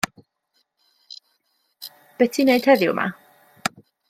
[2.17, 3.07] Be' ti'n 'neud heddiw 'ma?